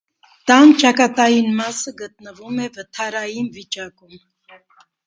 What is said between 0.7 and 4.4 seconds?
ճակատային մասը գտնվում է վթարային վիճակում։